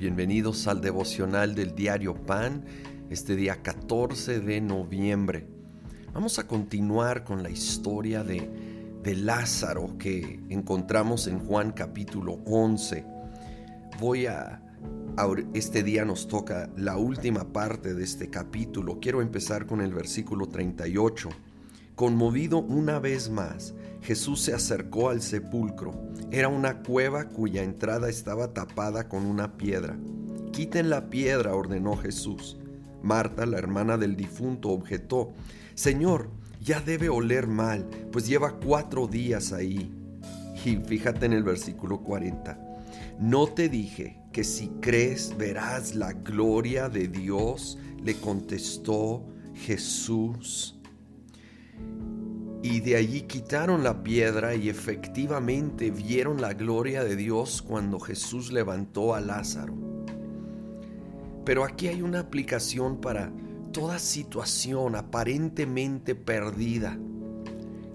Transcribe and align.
Bienvenidos 0.00 0.66
al 0.66 0.80
devocional 0.80 1.54
del 1.54 1.74
diario 1.74 2.14
Pan, 2.14 2.64
este 3.10 3.36
día 3.36 3.62
14 3.62 4.40
de 4.40 4.62
noviembre. 4.62 5.46
Vamos 6.14 6.38
a 6.38 6.46
continuar 6.46 7.22
con 7.22 7.42
la 7.42 7.50
historia 7.50 8.24
de, 8.24 8.48
de 9.02 9.14
Lázaro 9.14 9.98
que 9.98 10.40
encontramos 10.48 11.26
en 11.26 11.38
Juan 11.40 11.72
capítulo 11.72 12.40
11. 12.46 13.04
Voy 14.00 14.24
a, 14.24 14.62
este 15.52 15.82
día 15.82 16.06
nos 16.06 16.26
toca 16.28 16.70
la 16.78 16.96
última 16.96 17.52
parte 17.52 17.92
de 17.92 18.02
este 18.02 18.30
capítulo. 18.30 19.00
Quiero 19.00 19.20
empezar 19.20 19.66
con 19.66 19.82
el 19.82 19.92
versículo 19.92 20.48
38. 20.48 21.28
Conmovido 21.94 22.56
una 22.60 23.00
vez 23.00 23.28
más, 23.28 23.74
Jesús 24.00 24.40
se 24.40 24.54
acercó 24.54 25.10
al 25.10 25.20
sepulcro. 25.20 26.09
Era 26.32 26.46
una 26.48 26.78
cueva 26.82 27.24
cuya 27.24 27.64
entrada 27.64 28.08
estaba 28.08 28.54
tapada 28.54 29.08
con 29.08 29.26
una 29.26 29.56
piedra. 29.56 29.96
Quiten 30.52 30.88
la 30.88 31.10
piedra, 31.10 31.54
ordenó 31.54 31.96
Jesús. 31.96 32.56
Marta, 33.02 33.46
la 33.46 33.58
hermana 33.58 33.96
del 33.96 34.14
difunto, 34.14 34.68
objetó, 34.68 35.32
Señor, 35.74 36.30
ya 36.60 36.80
debe 36.80 37.08
oler 37.08 37.48
mal, 37.48 37.84
pues 38.12 38.28
lleva 38.28 38.60
cuatro 38.64 39.08
días 39.08 39.52
ahí. 39.52 39.90
Y 40.64 40.76
fíjate 40.76 41.26
en 41.26 41.32
el 41.32 41.42
versículo 41.42 42.00
40. 42.02 42.58
No 43.18 43.48
te 43.48 43.68
dije 43.68 44.18
que 44.32 44.44
si 44.44 44.68
crees 44.80 45.36
verás 45.36 45.94
la 45.96 46.12
gloria 46.12 46.88
de 46.88 47.08
Dios, 47.08 47.76
le 48.04 48.14
contestó 48.14 49.26
Jesús. 49.54 50.78
Y 52.62 52.80
de 52.80 52.96
allí 52.96 53.22
quitaron 53.22 53.82
la 53.82 54.02
piedra 54.02 54.54
y 54.54 54.68
efectivamente 54.68 55.90
vieron 55.90 56.40
la 56.40 56.52
gloria 56.52 57.02
de 57.04 57.16
Dios 57.16 57.62
cuando 57.62 57.98
Jesús 57.98 58.52
levantó 58.52 59.14
a 59.14 59.20
Lázaro. 59.20 59.74
Pero 61.44 61.64
aquí 61.64 61.88
hay 61.88 62.02
una 62.02 62.20
aplicación 62.20 63.00
para 63.00 63.32
toda 63.72 63.98
situación 63.98 64.94
aparentemente 64.94 66.14
perdida 66.14 66.98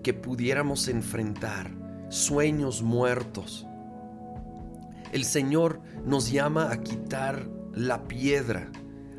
que 0.01 0.13
pudiéramos 0.13 0.87
enfrentar, 0.87 1.71
sueños 2.09 2.81
muertos. 2.81 3.67
El 5.11 5.25
Señor 5.25 5.81
nos 6.05 6.31
llama 6.31 6.71
a 6.71 6.81
quitar 6.81 7.47
la 7.73 8.07
piedra. 8.07 8.71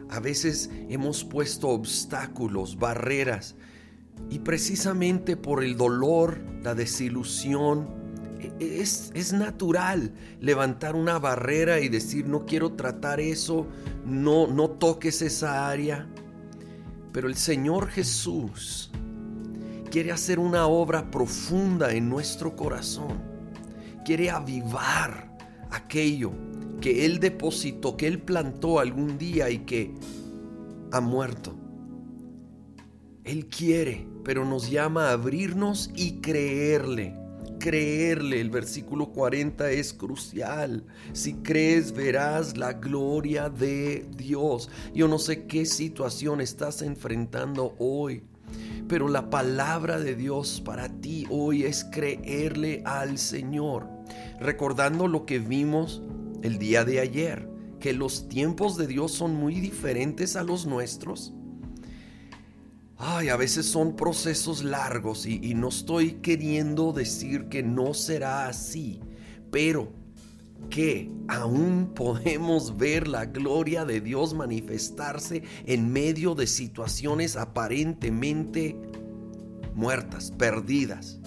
A 0.08 0.20
veces 0.20 0.70
hemos 0.88 1.24
puesto 1.24 1.68
obstáculos, 1.68 2.78
barreras, 2.78 3.56
y 4.30 4.40
precisamente 4.40 5.36
por 5.36 5.62
el 5.62 5.76
dolor, 5.76 6.40
la 6.62 6.74
desilusión, 6.74 7.88
e, 8.40 8.52
e, 8.58 8.80
es, 8.80 9.10
es, 9.14 9.32
natural 9.32 10.12
levantar 10.40 10.96
una 10.96 11.18
barrera 11.18 11.80
y 11.80 11.88
decir 11.88 12.26
no 12.26 12.44
quiero 12.44 12.72
tratar 12.72 13.20
eso, 13.20 13.66
no, 14.04 14.46
no 14.46 14.70
toques 14.70 15.22
esa 15.22 15.68
área. 15.68 16.08
Pero 17.12 17.28
el 17.28 17.36
Señor 17.36 17.88
Jesús 17.88 18.90
quiere 19.90 20.12
hacer 20.12 20.38
una 20.38 20.66
obra 20.66 21.10
profunda 21.10 21.92
en 21.92 22.08
nuestro 22.08 22.56
corazón. 22.56 23.22
Quiere 24.04 24.30
avivar 24.30 25.34
aquello 25.70 26.32
que 26.80 27.06
Él 27.06 27.18
depositó, 27.18 27.96
que 27.96 28.06
Él 28.06 28.20
plantó 28.20 28.78
algún 28.78 29.16
día 29.18 29.50
y 29.50 29.60
que 29.60 29.94
ha 30.92 31.00
muerto. 31.00 31.56
Él 33.26 33.46
quiere, 33.46 34.06
pero 34.22 34.44
nos 34.44 34.70
llama 34.70 35.08
a 35.08 35.14
abrirnos 35.14 35.90
y 35.96 36.20
creerle. 36.20 37.16
Creerle, 37.58 38.40
el 38.40 38.50
versículo 38.50 39.08
40 39.08 39.68
es 39.72 39.92
crucial. 39.92 40.84
Si 41.12 41.34
crees, 41.34 41.90
verás 41.90 42.56
la 42.56 42.74
gloria 42.74 43.50
de 43.50 44.06
Dios. 44.16 44.70
Yo 44.94 45.08
no 45.08 45.18
sé 45.18 45.44
qué 45.46 45.66
situación 45.66 46.40
estás 46.40 46.82
enfrentando 46.82 47.74
hoy, 47.80 48.22
pero 48.86 49.08
la 49.08 49.28
palabra 49.28 49.98
de 49.98 50.14
Dios 50.14 50.62
para 50.64 50.88
ti 50.88 51.26
hoy 51.28 51.64
es 51.64 51.84
creerle 51.84 52.82
al 52.84 53.18
Señor. 53.18 53.88
Recordando 54.38 55.08
lo 55.08 55.26
que 55.26 55.40
vimos 55.40 56.00
el 56.42 56.58
día 56.58 56.84
de 56.84 57.00
ayer, 57.00 57.48
que 57.80 57.92
los 57.92 58.28
tiempos 58.28 58.76
de 58.76 58.86
Dios 58.86 59.10
son 59.10 59.34
muy 59.34 59.56
diferentes 59.58 60.36
a 60.36 60.44
los 60.44 60.64
nuestros 60.64 61.32
Ay, 62.98 63.28
a 63.28 63.36
veces 63.36 63.66
son 63.66 63.94
procesos 63.94 64.64
largos 64.64 65.26
y, 65.26 65.52
no 65.54 65.68
estoy 65.68 66.12
queriendo 66.14 66.92
decir 66.92 67.48
que 67.48 67.62
no 67.62 67.92
será 67.92 68.48
así, 68.48 69.00
pero 69.50 69.92
que 70.70 71.10
aún 71.28 71.92
podemos 71.94 72.78
ver 72.78 73.06
la 73.06 73.26
gloria 73.26 73.84
de 73.84 74.00
Dios 74.00 74.32
manifestarse 74.32 75.42
en 75.66 75.92
medio 75.92 76.34
de 76.34 76.46
situaciones 76.46 77.36
aparentemente 77.36 78.74
muertas, 79.74 80.30
perdidas. 80.30 81.20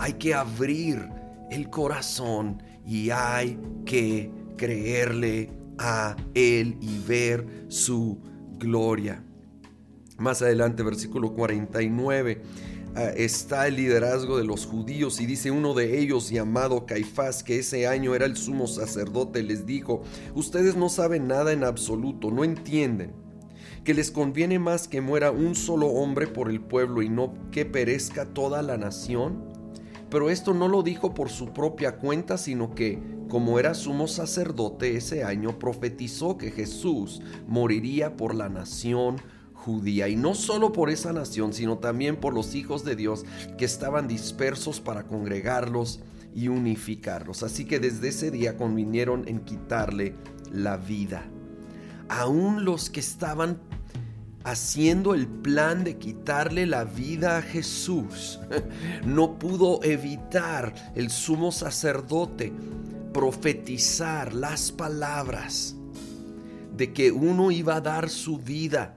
Hay 0.00 0.14
que 0.14 0.34
abrir 0.34 1.08
el 1.52 1.70
corazón 1.70 2.60
y 2.84 3.10
hay 3.10 3.60
que 3.86 4.28
creerle 4.56 5.52
a 5.78 6.16
Él 6.34 6.76
y 6.80 6.98
ver 6.98 7.66
su 7.68 8.18
gloria. 8.58 9.22
Más 10.18 10.42
adelante, 10.42 10.82
versículo 10.82 11.32
49, 11.34 12.42
ah, 12.94 13.02
está 13.16 13.66
el 13.66 13.76
liderazgo 13.76 14.38
de 14.38 14.44
los 14.44 14.64
judíos 14.64 15.20
y 15.20 15.26
dice 15.26 15.50
uno 15.50 15.74
de 15.74 15.98
ellos 15.98 16.30
llamado 16.30 16.86
Caifás, 16.86 17.42
que 17.42 17.58
ese 17.58 17.88
año 17.88 18.14
era 18.14 18.24
el 18.24 18.36
sumo 18.36 18.68
sacerdote, 18.68 19.42
les 19.42 19.66
dijo, 19.66 20.02
ustedes 20.34 20.76
no 20.76 20.88
saben 20.88 21.26
nada 21.26 21.52
en 21.52 21.64
absoluto, 21.64 22.30
no 22.30 22.44
entienden 22.44 23.24
que 23.84 23.94
les 23.94 24.10
conviene 24.10 24.58
más 24.58 24.88
que 24.88 25.00
muera 25.00 25.30
un 25.30 25.54
solo 25.54 25.88
hombre 25.88 26.26
por 26.26 26.48
el 26.48 26.60
pueblo 26.60 27.02
y 27.02 27.08
no 27.08 27.34
que 27.50 27.66
perezca 27.66 28.24
toda 28.24 28.62
la 28.62 28.78
nación. 28.78 29.44
Pero 30.10 30.30
esto 30.30 30.54
no 30.54 30.68
lo 30.68 30.82
dijo 30.82 31.12
por 31.12 31.28
su 31.28 31.52
propia 31.52 31.96
cuenta, 31.96 32.38
sino 32.38 32.74
que, 32.74 32.98
como 33.28 33.58
era 33.58 33.74
sumo 33.74 34.06
sacerdote 34.06 34.96
ese 34.96 35.24
año, 35.24 35.58
profetizó 35.58 36.38
que 36.38 36.50
Jesús 36.50 37.20
moriría 37.46 38.16
por 38.16 38.34
la 38.34 38.48
nación 38.48 39.16
judía, 39.64 40.08
y 40.08 40.16
no 40.16 40.34
solo 40.34 40.72
por 40.72 40.90
esa 40.90 41.12
nación, 41.12 41.54
sino 41.54 41.78
también 41.78 42.16
por 42.16 42.34
los 42.34 42.54
hijos 42.54 42.84
de 42.84 42.96
Dios 42.96 43.24
que 43.56 43.64
estaban 43.64 44.06
dispersos 44.06 44.80
para 44.80 45.04
congregarlos 45.04 46.00
y 46.34 46.48
unificarlos. 46.48 47.42
Así 47.42 47.64
que 47.64 47.80
desde 47.80 48.08
ese 48.08 48.30
día 48.30 48.56
convinieron 48.58 49.26
en 49.26 49.40
quitarle 49.40 50.14
la 50.52 50.76
vida. 50.76 51.24
Aún 52.08 52.64
los 52.64 52.90
que 52.90 53.00
estaban 53.00 53.58
haciendo 54.44 55.14
el 55.14 55.26
plan 55.26 55.84
de 55.84 55.96
quitarle 55.96 56.66
la 56.66 56.84
vida 56.84 57.38
a 57.38 57.42
Jesús, 57.42 58.40
no 59.06 59.38
pudo 59.38 59.82
evitar 59.82 60.92
el 60.94 61.08
sumo 61.08 61.50
sacerdote 61.50 62.52
profetizar 63.14 64.34
las 64.34 64.72
palabras 64.72 65.76
de 66.76 66.92
que 66.92 67.12
uno 67.12 67.52
iba 67.52 67.76
a 67.76 67.80
dar 67.80 68.10
su 68.10 68.36
vida 68.36 68.96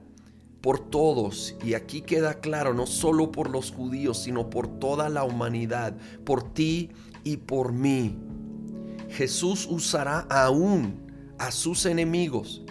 por 0.60 0.90
todos, 0.90 1.54
y 1.64 1.74
aquí 1.74 2.02
queda 2.02 2.40
claro, 2.40 2.74
no 2.74 2.86
solo 2.86 3.30
por 3.30 3.50
los 3.50 3.70
judíos, 3.70 4.22
sino 4.22 4.50
por 4.50 4.66
toda 4.80 5.08
la 5.08 5.24
humanidad, 5.24 5.96
por 6.24 6.52
ti 6.52 6.90
y 7.22 7.36
por 7.36 7.72
mí. 7.72 8.18
Jesús 9.10 9.66
usará 9.70 10.26
aún 10.28 11.06
a 11.38 11.52
sus 11.52 11.86
enemigos. 11.86 12.64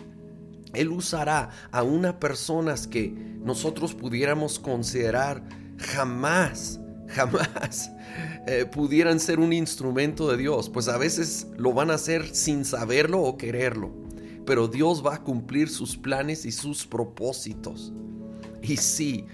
Él 0.74 0.90
usará 0.90 1.50
a 1.72 1.84
una 1.84 2.20
personas 2.20 2.88
que 2.88 3.10
nosotros 3.42 3.94
pudiéramos 3.94 4.60
considerar 4.60 5.42
jamás, 5.78 6.80
jamás 7.08 7.90
eh, 8.48 8.66
pudieran 8.66 9.20
ser 9.22 9.40
un 9.40 9.54
instrumento 9.54 10.30
de 10.30 10.38
Dios, 10.38 10.70
pues 10.70 10.90
a 10.90 10.98
veces 10.98 11.48
lo 11.58 11.74
van 11.74 11.90
a 11.90 11.96
hacer 11.96 12.36
sin 12.36 12.66
saberlo 12.66 13.22
o 13.22 13.38
quererlo 13.38 14.07
pero 14.48 14.68
Dios 14.70 15.06
va 15.06 15.16
a 15.16 15.24
cumplir 15.24 15.70
sus 15.70 15.98
planes 15.98 16.46
y 16.46 16.54
sus 16.54 16.88
propósitos. 16.88 17.92
Y 18.62 18.78
sí, 18.78 19.26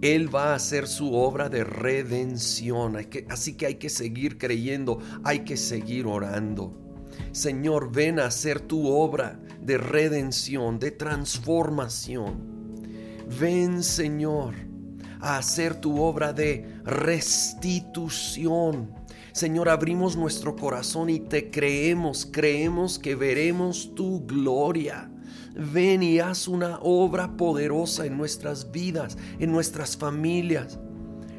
Él 0.00 0.32
va 0.32 0.52
a 0.52 0.54
hacer 0.54 0.86
su 0.86 1.14
obra 1.14 1.48
de 1.48 1.64
redención. 1.64 2.96
así 3.28 3.54
que 3.54 3.66
hay 3.66 3.74
que 3.74 3.90
seguir 3.90 4.38
creyendo, 4.38 5.00
hay 5.24 5.40
que 5.40 5.56
seguir 5.56 6.06
orando. 6.06 6.72
Señor, 7.32 7.90
ven 7.92 8.20
a 8.20 8.26
hacer 8.26 8.60
tu 8.60 8.86
obra 8.86 9.40
de 9.60 9.78
redención, 9.78 10.78
de 10.78 10.92
transformación. 10.92 12.76
Ven, 13.40 13.82
Señor, 13.82 14.54
a 15.20 15.38
hacer 15.38 15.80
tu 15.80 16.00
obra 16.00 16.32
de 16.32 16.80
restitución 16.84 18.94
Señor, 19.36 19.68
abrimos 19.68 20.16
nuestro 20.16 20.56
corazón 20.56 21.10
y 21.10 21.20
te 21.20 21.50
creemos, 21.50 22.26
creemos 22.32 22.98
que 22.98 23.14
veremos 23.14 23.94
tu 23.94 24.24
gloria. 24.24 25.10
Ven 25.54 26.02
y 26.02 26.20
haz 26.20 26.48
una 26.48 26.78
obra 26.80 27.36
poderosa 27.36 28.06
en 28.06 28.16
nuestras 28.16 28.72
vidas, 28.72 29.18
en 29.38 29.52
nuestras 29.52 29.94
familias. 29.94 30.78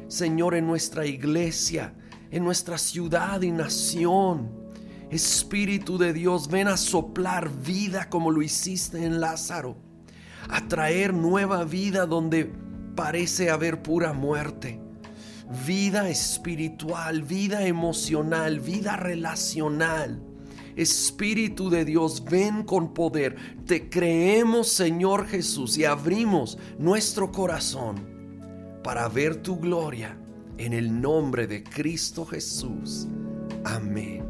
Señor, 0.06 0.54
en 0.54 0.68
nuestra 0.68 1.06
iglesia, 1.06 1.92
en 2.30 2.44
nuestra 2.44 2.78
ciudad 2.78 3.42
y 3.42 3.50
nación. 3.50 4.52
Espíritu 5.10 5.98
de 5.98 6.12
Dios, 6.12 6.48
ven 6.48 6.68
a 6.68 6.76
soplar 6.76 7.50
vida 7.50 8.08
como 8.08 8.30
lo 8.30 8.42
hiciste 8.42 9.04
en 9.04 9.20
Lázaro, 9.20 9.76
a 10.48 10.68
traer 10.68 11.12
nueva 11.12 11.64
vida 11.64 12.06
donde 12.06 12.48
parece 12.94 13.50
haber 13.50 13.82
pura 13.82 14.12
muerte. 14.12 14.87
Vida 15.66 16.08
espiritual, 16.10 17.22
vida 17.22 17.66
emocional, 17.66 18.60
vida 18.60 18.96
relacional. 18.96 20.22
Espíritu 20.76 21.70
de 21.70 21.84
Dios, 21.84 22.22
ven 22.24 22.62
con 22.62 22.92
poder. 22.94 23.36
Te 23.66 23.88
creemos, 23.88 24.68
Señor 24.68 25.26
Jesús, 25.26 25.78
y 25.78 25.84
abrimos 25.84 26.58
nuestro 26.78 27.32
corazón 27.32 28.18
para 28.84 29.08
ver 29.08 29.42
tu 29.42 29.58
gloria 29.58 30.18
en 30.58 30.72
el 30.72 31.00
nombre 31.00 31.46
de 31.46 31.64
Cristo 31.64 32.26
Jesús. 32.26 33.08
Amén. 33.64 34.27